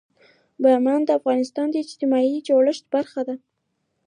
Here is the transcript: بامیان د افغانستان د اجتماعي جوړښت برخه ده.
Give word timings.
بامیان 0.61 1.01
د 1.05 1.09
افغانستان 1.19 1.67
د 1.71 1.75
اجتماعي 1.83 2.37
جوړښت 2.47 2.85
برخه 2.95 3.21
ده. 3.27 3.35